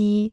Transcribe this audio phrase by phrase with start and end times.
[0.00, 0.32] 一，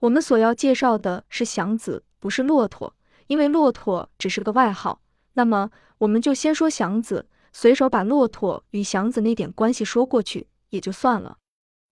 [0.00, 2.94] 我们所要介绍的是祥子，不是骆驼，
[3.26, 5.02] 因为骆驼只是个外号。
[5.34, 11.36] 那么，我们就先说祥子，随手把骆驼与祥子那点关系说过去也就算了。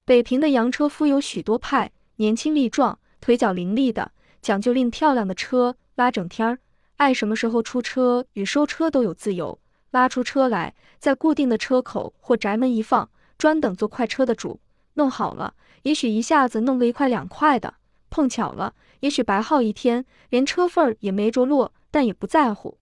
[0.06, 6.58] 北平的洋车夫有许多派，年轻力壮，腿脚伶俐的，讲究令漂亮的车拉整天儿，
[6.96, 9.60] 爱什么时候出车与收车都有自由，
[9.90, 14.60] 拉出车来，在固定的车口或宅门一放，专等坐快车的主。
[14.94, 17.74] 弄好了，也许一下子弄个一块两块的，
[18.10, 22.78] 碰巧了，也许白耗一天，连车份儿也没着落，但也不在乎。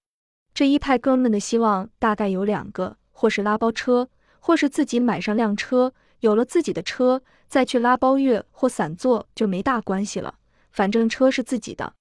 [0.52, 4.08] 这一派哥们的希望大概有两个，或是拉包车，
[4.40, 10.34] 或是自己买上辆车，有了自己的车，再去拉包月或散坐就没大关系了，
[10.70, 11.94] 反正车是自己的。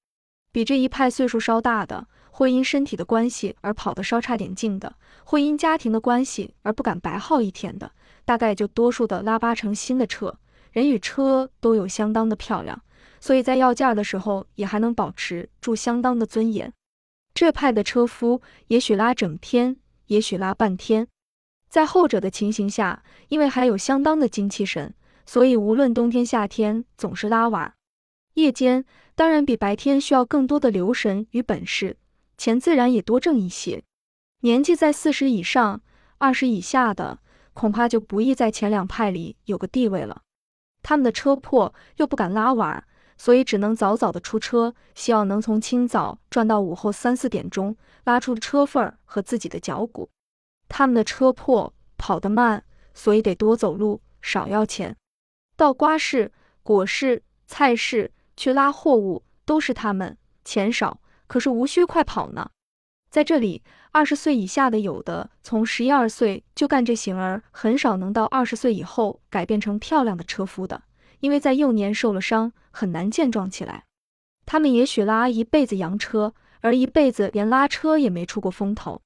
[0.52, 7.91] 比这一派岁数稍大的，或因身体的关系而跑得稍差点劲的，或因家庭的关系而不敢白耗一天的。
[8.25, 10.38] 大概就多数的拉八成新的车，
[10.71, 12.81] 人与车都有相当的漂亮，
[13.19, 16.71] 所以在要价的时候也还能保持住相当的尊严。
[17.33, 21.07] 这派的车夫也许拉整天，也许拉半天，
[21.69, 24.94] 在后者的情形下，因为还有相当的精气神，
[25.25, 27.73] 所以无论冬天夏天总是拉晚。
[28.35, 28.85] 夜间
[29.16, 31.97] 当然比白天需要更多的留神与本事，
[32.38, 33.83] 钱自然也多挣一些。
[34.41, 35.81] 年纪在四十以上、
[36.17, 37.19] 二十以下的。
[37.51, 40.22] 恐怕就不易在前两派里有个地位了。
[40.81, 42.83] 他们的车破，又不敢拉晚，
[43.17, 50.09] 所以只能早早的出车，希望能从清早转到午后三四点钟，拉出车份儿和自己的脚骨。
[50.67, 52.63] 他们的车破，跑得慢，
[52.94, 54.95] 所以得多走路，少要钱。
[55.55, 56.31] 到瓜市、
[56.63, 62.50] 果市、菜市去拉货物，都是他们，钱少，可是无需快跑呢。
[63.09, 63.63] 在这里。
[63.91, 70.83] 二十岁以下的有的从十一二岁就干这行儿，很少能到二十岁以后改变成漂亮的车夫的，
[71.21, 73.85] 因为在幼年受了伤，很难健壮起来。
[74.45, 79.01] 他们也许拉一辈子洋车，而一辈子连拉车也没出过风头。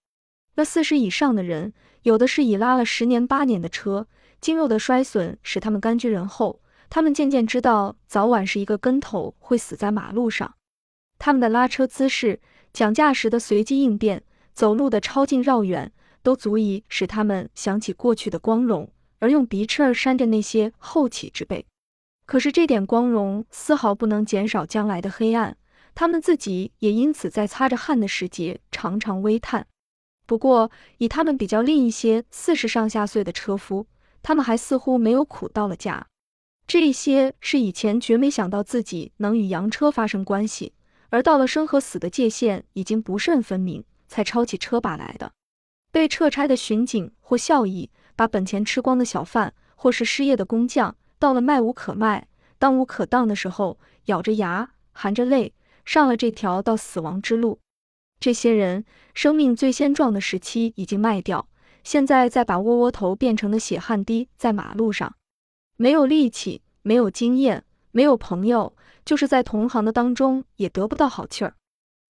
[0.55, 4.07] 那四十以上的人，有的是已拉了十年八年的车，
[4.41, 10.55] 筋肉的衰损使他们甘居人后，他们渐渐知道早晚是一个跟头会死在马路上。
[11.17, 12.41] 他们的拉车姿势，
[12.73, 14.23] 讲价时的随机应变。
[14.55, 15.91] 走路的超近绕远，
[16.21, 21.65] 都足以使他们想起过去的光荣，而用鼻翅儿扇着那些后起之辈。
[22.27, 25.57] 可是这点光荣丝毫不能减少将来的黑暗，
[25.95, 29.65] 他们自己也因此在擦着汗的时节常常微叹。
[30.27, 30.69] 不过
[30.99, 33.87] 以他们比较另一些四十上下岁的车夫，
[34.21, 36.05] 他们还似乎没有苦到了家。
[36.67, 40.73] 这一些是以前绝没想到自己能与洋车发生关系，
[41.13, 43.85] 而到了生和死的界限已经不甚分明。
[44.07, 45.31] 才抄起车把来的，
[45.91, 52.27] 被撤差的巡警或校役，把本钱吃光的小贩，或是失业的工匠，到了卖无可卖、
[52.59, 57.59] 当无可当的时候，咬着牙，含着泪，上了这条到死亡之路。
[58.19, 58.85] 这些人
[59.15, 61.47] 生命最先壮的时期已经卖掉，
[61.83, 65.15] 现在再把窝窝头变成的血汗滴在马路上，
[65.75, 68.75] 没有力气，没有经验，没有朋友，
[69.05, 71.55] 就是在同行的当中也得不到好气儿。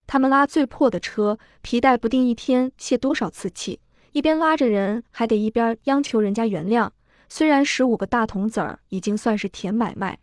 [0.06, 3.80] 他们拉最破的车，皮带不定一天泄多少次气，
[4.12, 6.90] 一边拉着人，还得一边央求人家原谅。
[7.30, 10.20] 虽然十五个大铜子儿已经算是甜买卖，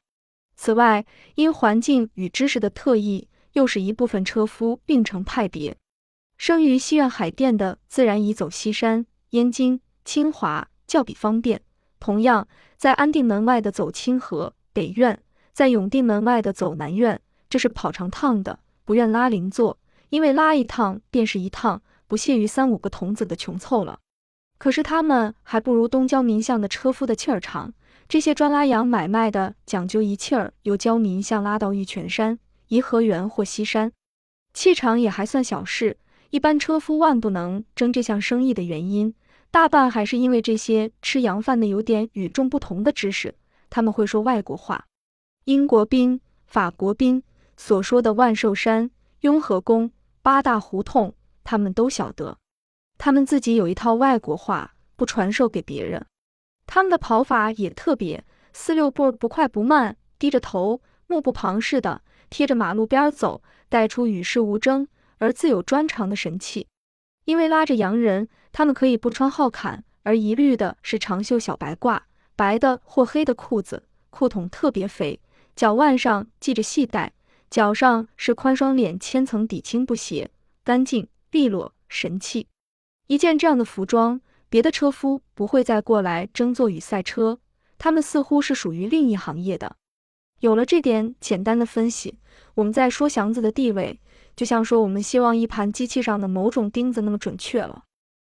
[0.55, 1.05] 此外，
[1.35, 5.77] 因环境与知识的特异，又使一部分车夫并成派别。
[6.37, 11.59] 生于西苑海淀的，自然以走西山、燕京、清华较比方便；
[11.99, 15.21] 同样，在安定门外的走清河北苑，
[15.53, 18.59] 在永定门外的走南苑，这是跑长趟的。
[18.85, 19.79] 不愿拉邻座，
[20.09, 23.99] 因为拉一趟便是一趟，不屑于三五个童子的穷凑了。
[24.59, 27.73] 可是他们还不如东郊民巷的车夫的气儿长。
[28.09, 33.93] 这些专拉洋买卖的，讲究一气儿由郊民巷拉到玉泉山、颐和园或西山，
[34.53, 35.97] 气场也还算小事。
[36.31, 39.15] 一般车夫万不能争这项生意的原因，
[39.53, 43.33] 大半还是因为这些吃洋饭的有点与众不同的知识，
[43.69, 44.87] 他们会说外国话，
[45.51, 47.25] 英国兵、法国兵。
[47.57, 48.89] 所说的万寿山、
[49.23, 49.91] 雍和宫、
[50.23, 52.39] 八大胡同，他们都晓得。
[52.97, 56.07] 他们自己有一套外国话，不传授给别人。
[56.69, 64.87] 他们的跑法也特别，四六步不快不慢，低着头，目不旁视的贴着马路边走，带出与世无争
[65.19, 66.69] 而自有专长的神气。
[67.25, 72.01] 因为拉着洋人，他们可以不穿号坎，而一律的是长袖小白褂，
[72.37, 75.21] 白的或黑的裤子，裤筒特别肥，
[75.55, 77.13] 脚腕上系着细带。
[77.51, 80.31] 脚上是宽双脸千层底青布鞋，
[80.63, 82.47] 干净利落，神气。
[83.09, 87.41] 一件这样的服装，别的车夫不会再过来争坐与赛车，
[87.77, 89.75] 他们似乎是属于另一行业的。
[90.39, 92.21] 有了这点简单的分析，
[92.55, 94.01] 我们再说祥子的地位，
[94.37, 97.83] 就像说我们希望一盘机器上的某种钉子那么准确了。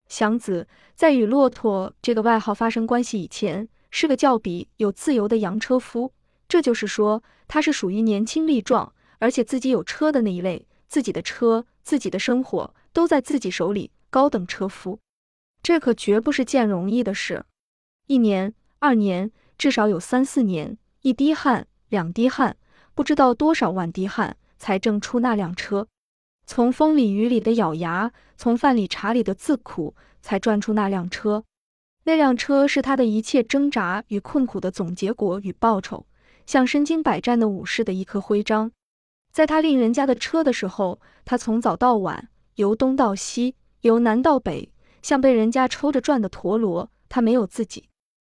[0.07, 6.13] 祥子在与骆驼这个外号发生关系以前，是个较比有自由的洋车夫，
[6.47, 14.99] 这就是说他是属于年轻力壮，而且自己有车的那一类，自己的车、自己的生活都在自己手里，高等车夫。
[15.61, 17.45] 这可绝不是件容易的事，
[18.05, 21.67] 一年、二年，至少有三四年，一滴汗。
[21.89, 22.57] 两滴汗，
[22.93, 25.87] 不知道多少万滴汗，才挣出那辆车。
[26.45, 31.45] 从风里雨里的咬牙，从饭里茶里的自苦，才赚出那辆车。
[32.03, 36.05] 那辆车是他的一切挣扎与困苦的总结果与报酬，
[36.47, 38.71] 像身经百战的武士的一颗徽章。
[39.31, 44.71] 在他令人家的车的时候，他从早到晚，由东到西，由南到北，
[45.01, 46.89] 像被人家抽着转的陀螺。
[47.09, 47.89] 他没有自己。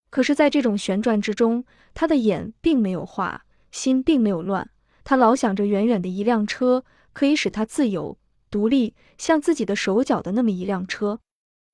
[0.09, 4.69] 可是，在这种旋转之中，他的眼并没有花，心并没有乱。
[5.03, 6.83] 他老想着远远的一辆车，
[7.13, 8.17] 可以使他自由、
[8.49, 11.19] 独立，像自己的手脚的那么一辆车。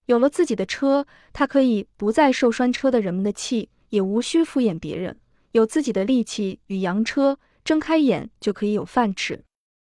[0.08, 5.20] 有了自己的车，他可以不再受拴车的人们的气，也无需敷衍别人。
[5.54, 9.44] 有自己的力气与洋车，睁开眼就可以有饭吃。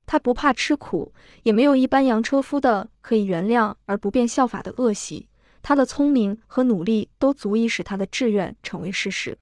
[0.05, 1.13] 他不怕吃苦，
[1.43, 5.27] 也没有一般洋车夫的可以原谅而不便效法的恶习。
[5.61, 9.37] 他的聪明和努力都足以使他的志愿成为事实。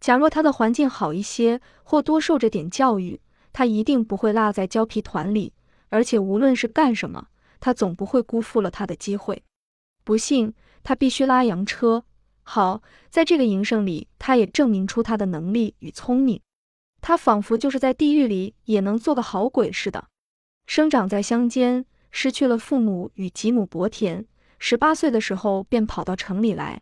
[0.00, 3.20] 假若他的环境好一些，或多受着点教育，
[3.52, 5.52] 他一定不会落在胶皮团里。
[5.90, 7.26] 而且无论是干什么，
[7.58, 9.42] 他总不会辜负了他的机会。
[10.04, 12.04] 不幸，他必须拉洋车。
[12.50, 16.40] 好，在这个营生里，他也证明出他的能力与聪明。
[17.02, 20.08] 他仿佛就是在地狱里也能做个好鬼似的。
[20.66, 24.24] 生长在乡间，失去了父母与几亩薄田。
[24.58, 26.80] 十八岁的时候便跑到城里来，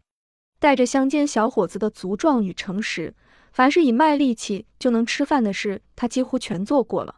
[0.61, 3.13] 带着乡间小伙子的粗壮与诚实，
[3.51, 7.17] 凡是以卖力气就能吃饭的事，他几乎全做过了。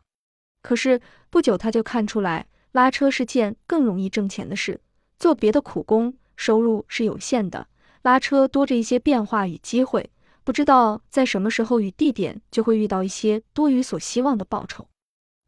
[0.62, 0.98] 可是
[1.28, 4.80] 不久他就看出来，拉车是件更容易挣钱的事，
[5.18, 7.68] 做别的苦工收入是有限的，
[8.02, 10.10] 拉车多着一些变化与机会，
[10.44, 14.88] 不知道在什么时候与地点就会遇到一些多于所希望的报酬。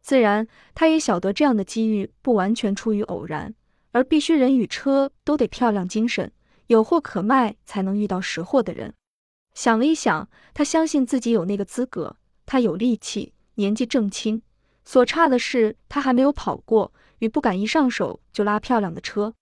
[0.00, 3.55] 自然，他也晓得这样的机遇不完全出于偶然。
[3.93, 6.31] 而必须人与车都得漂亮精神，
[6.69, 8.94] 有货可卖，才能遇到识货的人。
[9.52, 12.17] 想了一想，他相信自己有那个资格。
[12.47, 14.43] 他有力气，年纪正轻，
[14.85, 19.35] 所差的是他还没有跑过，与不敢一上手就拉漂亮的车。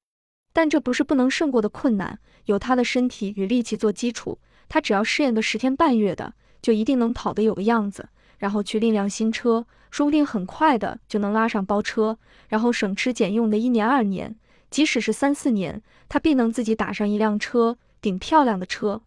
[0.58, 2.18] 但这不是不能胜过的困难。
[2.46, 8.08] 有他的身体与力气做基础，他只要试验个十天半月的，就一定能跑得有个样子。
[8.38, 12.18] 然后去另辆新车，说不定很快的就能拉上包车，
[12.48, 14.34] 然后省吃俭用的一年二年，
[14.68, 19.00] 即使是三四年，他必能自己打上一辆车，顶漂亮的车。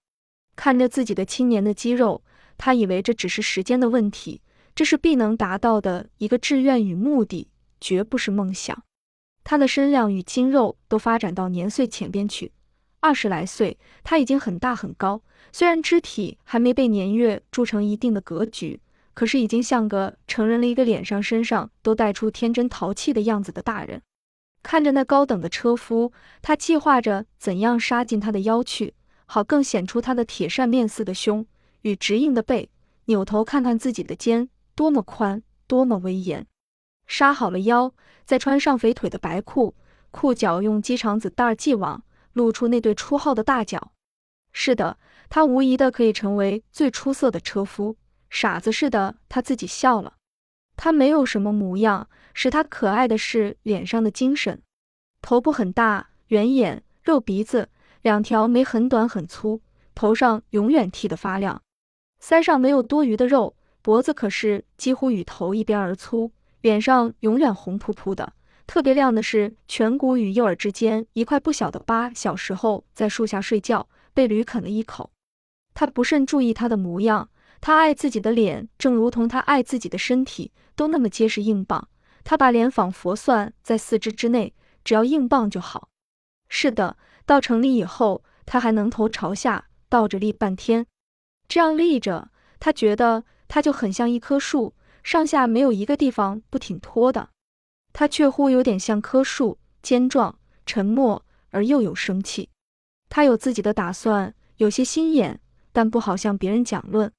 [0.55, 2.23] 看着自己的青年的肌肉，
[2.57, 4.39] 他以为这只是时间的问题，
[4.73, 7.49] 这是必能达到的一个志愿与目的，
[7.81, 8.81] 绝不是梦想。
[9.43, 12.51] 他的身量与筋肉都发展到年岁前边去，
[12.99, 15.21] 二十来岁，他已经很大很高，
[15.51, 18.79] 虽然肢体还没被年月铸成一定的格局。
[19.13, 24.01] 可是已经像个成人了一个脸上身上都带出天真淘气的样子的大人，
[24.63, 28.93] 看着那高等的车夫，他计划着怎样杀进他的腰去，
[29.25, 31.45] 好更显出他的铁扇面似的胸
[31.81, 32.69] 与直硬的背。
[33.05, 36.47] 扭头看看自己的肩，多么宽，多么威严。
[37.11, 39.75] 杀好了腰，再穿上肥腿的白裤，
[40.11, 42.01] 裤脚用鸡肠子带系网，
[42.31, 43.91] 露出那对出号的大脚。
[44.53, 47.97] 是的，他无疑的可以成为最出色的车夫。
[48.29, 50.13] 傻子似的，他自己笑了。
[50.77, 54.61] 他没有什么模样，使他可爱的是脸上的精神。
[55.21, 57.67] 头部很大，圆眼，肉鼻子，
[58.03, 59.59] 两条眉很短很粗，
[59.93, 61.61] 头上永远剃得发亮。
[62.23, 66.31] 腮上没有多余的肉，脖子可是几乎与头一边而粗。
[66.61, 68.33] 脸上永远红扑扑的，
[68.65, 72.11] 特别亮的是颧骨与右耳之间一块不小的疤。
[72.13, 75.11] 小时候在树下睡觉，被驴啃了一口。
[75.73, 77.29] 他不甚注意他的模样。
[77.59, 81.87] 他爱自己的脸，正如同他爱自己的身体，都那么结实硬棒。
[82.23, 85.89] 他把脸仿佛算在四肢之内，只要硬棒就好。
[86.49, 90.87] 是的，到城里以后，他还能头朝下倒着立半天。
[91.47, 97.29] 这样立着，他觉得他就很像一棵树，上下没有一个地方不挺脱的。
[97.93, 102.49] 他却乎有点像棵树，坚壮、沉默而又有生气。
[103.09, 105.41] 他有自己的打算，有些心眼，
[105.71, 107.11] 但不好向别人讲论。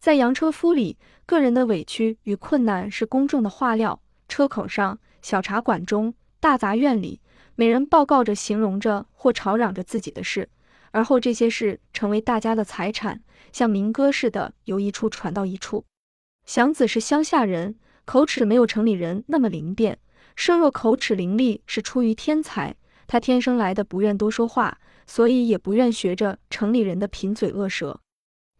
[0.00, 4.00] 在洋车夫里，个人的委屈与困难是公众的话料。
[4.28, 7.20] 车口上、小茶馆中、大杂院里，
[7.54, 10.48] 每人报告着、形容着或吵嚷着自己的事，
[10.90, 15.84] 而后这些事成为大家的财产，像民歌似的由一处传到一处。
[16.48, 17.74] 祥子是乡下人，
[18.06, 19.98] 口齿没有城里人那么灵便。
[20.34, 22.74] 设若口齿伶俐是出于天才，
[23.06, 28.00] 他天生来的不愿多说话，所以也不愿学着城里人的贫嘴恶舌。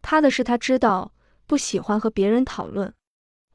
[0.03, 1.11] 他的是他知道
[1.47, 2.93] 不喜欢和别人讨论，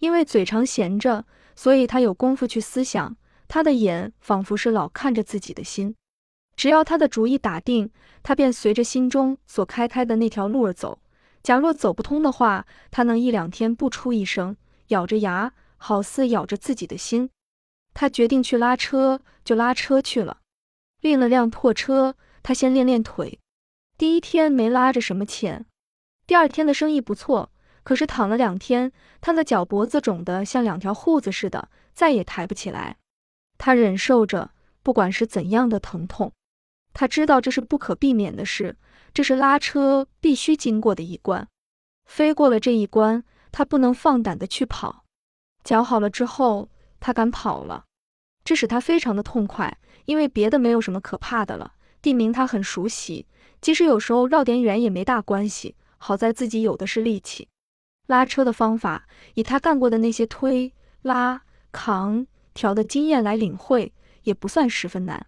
[0.01, 1.25] 因为嘴常闲着，
[1.55, 3.17] 所以他有功夫去思想。
[3.47, 5.95] 他的眼仿佛是老看着自己的心，
[6.57, 7.89] 只要他的主意打定，
[8.25, 10.99] 他便随着心中所开开的那条路而走。
[11.45, 14.57] 假若走不通的话，他能一两天不出一声，
[14.89, 17.29] 咬着牙，好似咬着自己的心。
[17.93, 20.39] 他决定去拉车，就拉车去了。
[21.03, 23.39] 赁了辆破车，他先练练腿。
[23.99, 25.67] 第一天没拉着什么钱，
[26.27, 27.53] 第二天的生意不错。
[27.83, 32.97] 可是躺了两天，他的脚脖子肿得像两条裤子似的，再也抬不起来。
[33.59, 36.33] 他忍受着，不管是怎样的疼痛，
[36.95, 38.79] 他知道这是不可避免的事，
[39.15, 41.49] 这是拉车必须经过的一关。
[42.05, 45.05] 飞过了这一关，他不能放胆的去跑。
[45.63, 46.69] 脚好了之后。
[47.01, 47.85] 他敢跑了，
[48.47, 51.75] 这使他非常的痛快，因为别的没有什么可怕的了。
[52.01, 53.27] 地名他很熟悉，
[53.61, 55.77] 即使有时候绕点远也没大关系。
[55.99, 57.47] 好在自己有的是力气，
[58.07, 61.43] 拉车的方法，以他干过的那些推、拉、
[61.73, 63.93] 扛、挑的经验来领会，
[64.23, 65.27] 也不算十分难。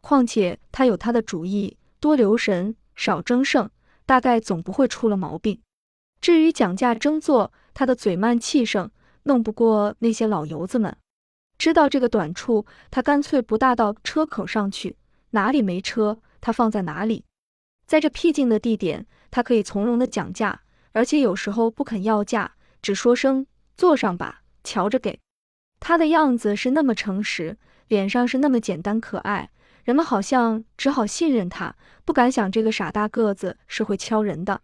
[0.00, 3.70] 况且他有他的主意，多留神，少争胜，
[4.04, 5.62] 大概总不会出了毛病。
[6.20, 8.90] 至于讲价争做，他的嘴慢气盛，
[9.22, 10.94] 弄不过那些老油子们。
[11.56, 14.98] 知道这个短处，他干脆不大到车口上去，
[15.30, 17.24] 哪里没车，他放在哪里。
[17.86, 20.60] 在这僻静的地点，他可以从容的讲价，
[20.92, 22.52] 而且有时候不肯要价，
[22.82, 23.46] 只说声
[23.78, 25.18] 坐上吧，瞧着给。
[25.78, 27.56] 他的样子是那么诚实，
[27.88, 29.48] 脸上是那么简单可爱，
[29.84, 34.60] 人们好像只好信任他，不敢想这个傻大个子是会敲人的。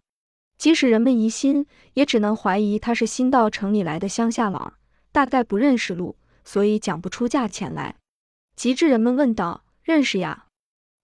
[0.57, 4.73] 即使人们疑心，也只能怀疑他是新到城里来的乡下佬，
[5.11, 6.17] 大概不认识路。
[6.43, 7.97] 所以讲不出价钱来，
[8.55, 10.45] 及至人们问道：“认识呀？”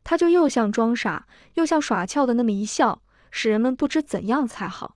[0.05, 4.96] 他就又像装傻又像耍俏的那么一笑，使人们不知怎样才好。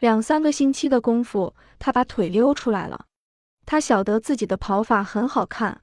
[0.00, 3.06] 两三个星期的功夫，他把腿溜出来了。
[3.64, 5.80] 他晓得自己的跑法很好看，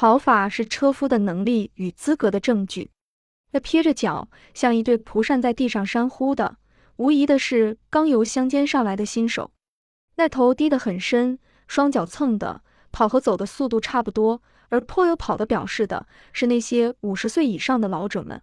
[0.00, 2.92] 跑法是车夫的能力与资格的证据。
[3.50, 6.58] 那撇着脚，像一对蒲扇在地上扇呼的，
[6.98, 9.50] 无疑的是刚由乡间上来的新手。
[10.14, 12.62] 那头低得很深，双脚蹭的。
[12.92, 18.40] 跑和走的速度差不多，而颇有跑的表示的是那些五十岁以上的老者们。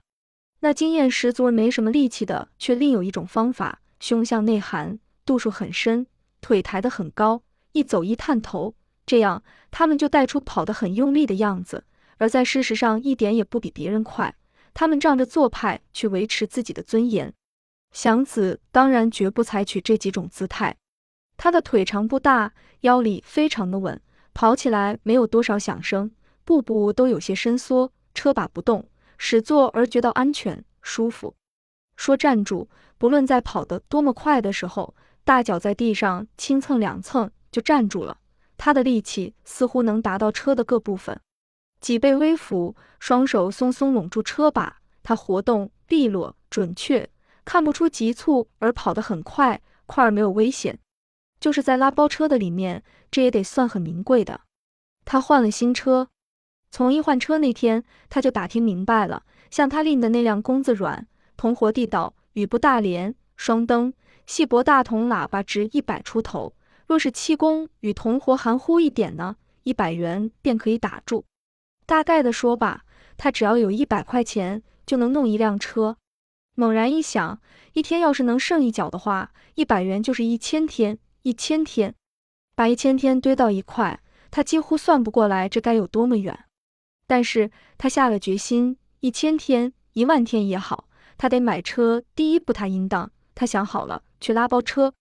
[0.59, 6.05] 那经验十足而没什么力气的，却另有一种方法：胸向内含，度数很深，
[6.41, 9.41] 腿抬得很高，一走一探头，这样
[9.77, 11.84] 他们就带出跑得很用力的样子，
[12.15, 14.34] 而在事实上一点也不比别人快。
[14.74, 17.34] 他们仗着做派去维持自己的尊严。
[17.91, 20.77] 祥子当然绝不采取这几种姿态，
[21.36, 24.01] 他的腿长不大，腰里非常的稳。
[24.34, 26.10] 跑起来没有多少响声，
[26.46, 31.36] 步步都有些伸缩，车把不动，使坐而觉到安全舒服。
[31.98, 38.20] 说站住，不论在跑得多么快的时候，大脚在地上轻蹭两蹭就站住了。
[38.57, 41.19] 他的力气似乎能达到车的各部分，
[41.81, 47.09] 脊背微俯，双手松松拢住车把，他活动利落准确，
[47.43, 50.79] 看不出急促而跑得很快，快而没有危险。
[51.39, 54.41] 就是在拉包车的里面，这也得算很名贵的。
[55.03, 56.07] 他换了新车，
[56.71, 59.24] 从一换车那天，他就打听明白了。
[59.51, 61.07] 像他拎的那辆弓子软，
[61.38, 63.93] 铜活地道，雨布大帘，双灯，
[64.25, 66.55] 细薄大铜喇叭，值一百出头。
[66.88, 71.25] 若是漆工与同活含糊一点呢，一百元便可以打住。
[71.86, 72.84] 大概的说吧，
[73.18, 75.98] 他只要有一百块钱，就能弄一辆车。
[76.56, 77.39] 猛然一想，
[77.74, 80.98] 一天要是能剩一角的话，一百元就是一千天。
[81.24, 81.96] 一千天，
[82.56, 84.00] 把一千天堆到一块，
[84.30, 86.46] 他几乎算不过来这该有多么远。
[87.08, 90.88] 但是他下了决心，一千天、一万天也好，
[91.18, 92.04] 他得买车。
[92.15, 94.94] 第一步他应当，他想好了，去拉包车。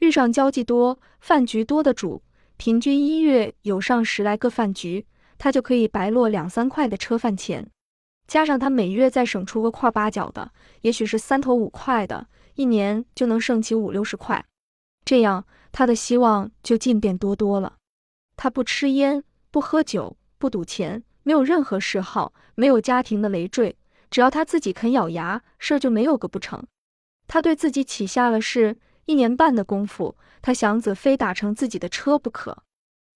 [0.00, 2.22] 遇上交际多、饭局多的主，
[2.58, 5.06] 平均一月有上十来个饭局，
[5.38, 7.70] 他就可以白落两三块的车饭钱。
[8.26, 10.52] 加上他每月再省出个块八角的，
[10.82, 12.26] 也许是三头五块的，
[12.56, 14.44] 一年就能剩起五六十块。
[15.04, 15.46] 这样。
[15.72, 17.74] 他的希望就进变多多了。
[18.36, 23.76] 他不吃烟，不喝酒，不赌钱，没有任何嗜好，没有家庭的累赘。
[24.10, 26.66] 只要他自己肯咬牙，事儿就没有个不成。
[27.28, 28.76] 他对自己起下了誓，
[29.10, 32.62] 一年半的功夫，他祥子非打成自己的车不可。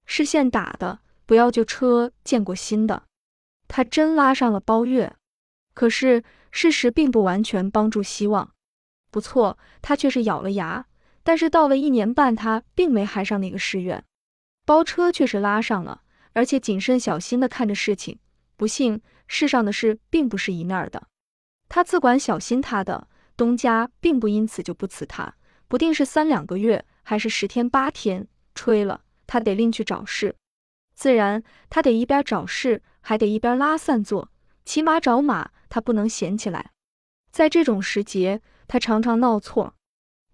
[0.06, 3.04] 是现打的，不要旧车见过新的。
[3.68, 5.14] 他真拉上了包月，
[5.72, 8.50] 可是事实并不完全帮助希望。
[9.12, 10.84] 不错，他却是咬了牙。
[11.22, 14.04] 但是到了一年半，他并没还上那个誓愿，
[14.66, 18.18] 包车却是拉上了，而且谨慎小心的看着事情。
[18.56, 21.06] 不幸，世上的事并不是一面的。
[21.68, 25.34] 他自管小心他的东家，并不因此就不辞他，
[25.68, 30.34] 不定是三两个月，还是十天八天，吹了，他得另去找事。
[30.94, 34.30] 自然，他得一边找事，还得一边拉散坐，
[34.64, 36.70] 骑马找马，他不能闲起来。
[37.32, 39.74] 在这种时节，他常常闹错。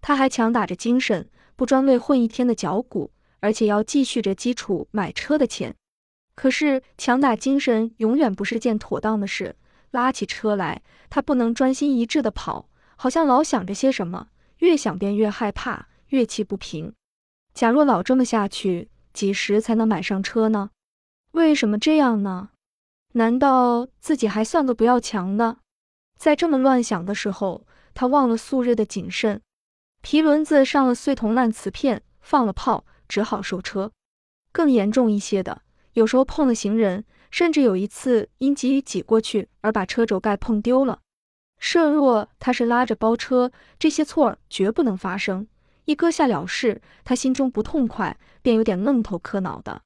[0.01, 5.75] 他还强打着精神，不专为混一天的脚骨，而且要继续着基础买车的钱。
[6.35, 9.55] 可是强打精神永远不是件妥当的事。
[9.91, 14.27] 拉起车来，他不能专心一致的跑，好像老想着些什么，
[14.61, 16.93] 越想便越害怕，越气不平。
[17.53, 20.69] 假若老这么下去，几时才能买上车呢？
[21.31, 22.51] 为什么这样呢？
[23.13, 25.57] 难道自己还算个不要强的？
[26.15, 27.65] 在这么乱想的时候，
[27.95, 29.41] 他忘了素日的谨慎。
[30.01, 33.91] 皮轮子上了碎铜烂瓷片，放了炮，只好收车。
[34.51, 35.63] 更严重一些的，
[35.93, 40.99] 有时候碰了行人，甚至有一次因急于挤过去而把车轴盖碰丢了。
[41.61, 45.47] 设若他是拉着包车，这些错儿绝不能发生。
[45.85, 49.83] 一搁下了事，他心中不痛快，便有点愣头磕脑的。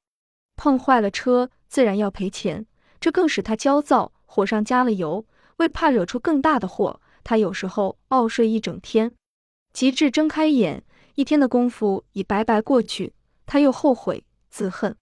[0.56, 2.66] 碰坏了车，自然要赔钱，
[2.98, 5.26] 这更使他焦躁，火上加了油。
[5.58, 9.12] 为怕惹出更大的祸，他有时候傲睡一整天。
[9.74, 10.82] 及至睁开眼，
[11.14, 13.12] 一天的功夫已白白过去，
[13.44, 14.96] 他又后悔自恨。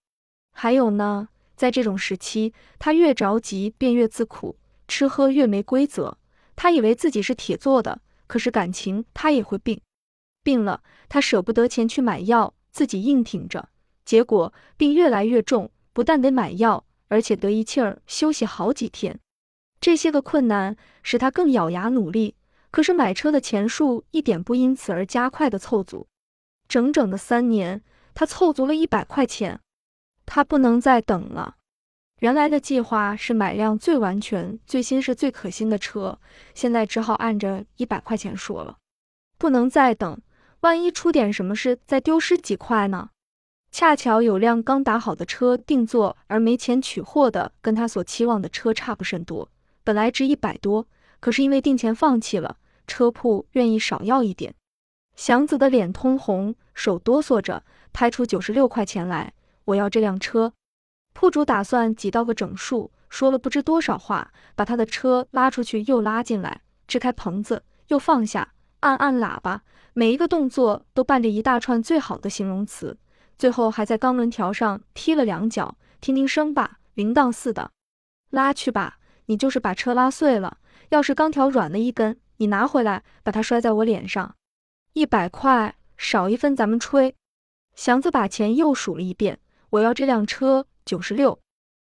[0.53, 4.57] 还有呢，在这种时期，他越着急便越自苦，
[4.89, 6.19] 吃喝越没规则。
[6.57, 9.81] 他以为自己是铁做的，可是感情他也会病。
[10.43, 13.69] 病了，他舍不得钱去买药，自己硬挺着，
[14.05, 19.19] 结果病越来越重，不但得买药，而且得一气儿休息好几天。
[19.81, 22.35] 这些个困难使他更咬牙努力。
[22.71, 26.09] 可是买车的钱数一点不因此而加快的凑足，
[26.67, 27.81] 整整的三年，
[28.15, 29.61] 他凑足了一百块钱。
[30.27, 31.55] 他不能再等了。
[32.25, 36.19] 原来的计划是买辆最完全、最新式、最可心的车，
[36.55, 38.79] 现在只好按着一百块钱说了。
[39.37, 40.19] 不能再等，
[40.61, 43.11] 万一出点什么事，再丢失几块呢？
[43.71, 49.51] 恰巧有辆刚打好的车定做，而没钱取货的，跟他所期望的车差不甚多，
[49.85, 50.87] 本来值一百多，
[51.21, 52.57] 可是因为定钱放弃了。
[52.87, 54.55] 车铺愿意少要一点，
[55.15, 59.35] 祥子的脸通红，手哆嗦着拍出九十六块钱来。
[59.67, 60.55] 我要这辆车。
[61.15, 69.63] 铺主打算挤到个整数，说了不知多少话，把他的车拉出去又拉进来，支开棚子又放下，按按喇叭，
[69.95, 72.99] 每一个动作都伴着一大串最好的形容词，
[73.39, 77.71] 最后还在钢轮条上踢了两脚，听听声吧，铃铛似的。
[78.31, 82.19] 拉去吧，你就是把车拉碎了，要是钢条软了一根。
[82.39, 84.35] 你拿回来，把它摔在我脸上，
[84.95, 87.15] 一百块少一分，咱们吹。
[87.77, 89.39] 祥子把钱又数了一遍，
[89.71, 91.39] 我要这辆车九十六。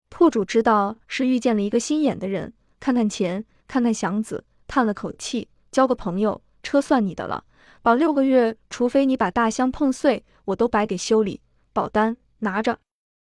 [0.08, 7.44] 铺主知道是遇见了一个心眼的人，看看钱，看看祥子，叹了口气，交个朋友，车算你的了，
[7.82, 11.40] 保六个月，除非你把大箱碰碎，我都白给修理。
[11.72, 12.78] 保单拿着。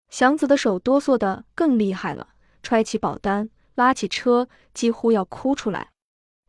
[0.08, 2.28] 祥子的手哆嗦的更厉害了，
[2.62, 5.90] 揣起保单，拉起车，几乎要哭出来。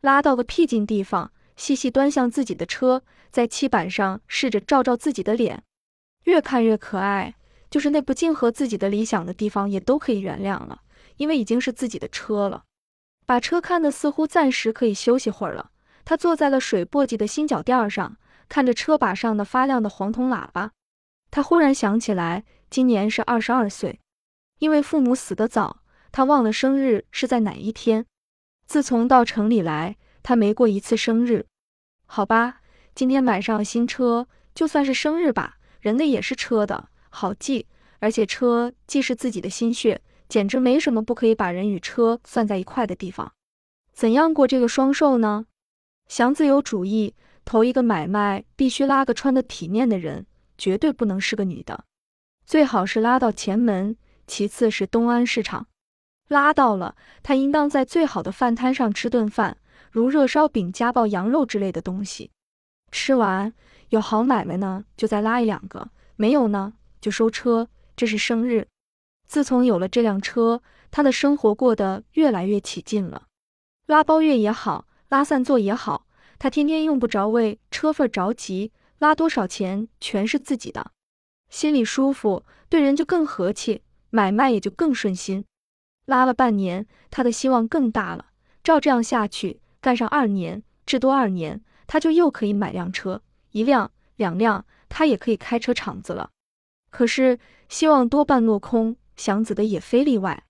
[0.01, 3.01] 拉到个僻静地方，细细端详自己的车，
[3.31, 5.63] 在漆板上试着照照自己的脸，
[6.25, 7.33] 越看越可爱。
[7.69, 10.81] 就是那不尽合自己的理想的地方，也都可以原谅了，
[11.17, 12.63] 因为已经是自己的车了。
[13.25, 15.71] 把车看得似乎暂时可以休息会儿了。
[16.05, 18.15] 他坐在了水簸箕的新脚垫上，
[18.47, 20.71] 看着车把上的发亮的黄铜喇叭。
[21.29, 23.99] 他忽然想起来，今年是二十二岁，
[24.59, 25.81] 因为父母死得早，
[26.13, 28.05] 他忘了生日是在哪一天。
[28.65, 31.45] 自从到城里来，他没过一次生日。
[32.05, 32.61] 好吧，
[32.95, 35.57] 今天买上新车，就算是生日吧。
[35.81, 37.65] 人的也是车的，好记。
[37.99, 43.33] 而且车既是自己的心血，简直没什么不可以把人与车算在一块的地方。
[43.91, 45.47] 怎样过这个双寿呢？
[46.07, 50.27] 祥子有主意，头一个买卖必须拉个穿得体面的人，
[50.59, 51.85] 绝对不能是个女的，
[52.45, 55.65] 最好是拉到前门，其次是东安市场。
[56.27, 59.57] 拉到了，他应当在最好的饭摊上吃顿饭，
[59.91, 62.29] 如热烧饼、家爆羊肉之类的东西。
[62.91, 63.51] 吃完
[63.89, 66.73] 有好买卖呢，就再拉一两个；没有呢，
[67.07, 67.69] 就收车。
[67.95, 68.67] 这是生日。
[69.25, 73.27] 自从有了这辆车，他的生活过得越来越起劲了。
[73.85, 76.05] 拉包月也好，拉散座也好，
[76.37, 80.91] 他天天用不着为车份着急，拉多少钱全是自己的，
[81.49, 85.45] 心里舒服，对人就更和气，买卖也就更顺心。
[86.05, 88.31] 拉了半年，他的希望更大了。
[88.61, 96.29] 照这样下去，干上二年，至多二年，他就又可以买辆车，一辆两辆，他也可以开车厂子了。
[96.89, 97.37] 可是
[97.69, 100.43] 希望多半落空，祥子的也非例外。